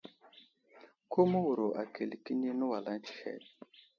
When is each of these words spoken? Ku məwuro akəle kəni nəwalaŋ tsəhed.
Ku 1.11 1.19
məwuro 1.29 1.67
akəle 1.81 2.15
kəni 2.23 2.49
nəwalaŋ 2.57 2.95
tsəhed. 3.05 3.41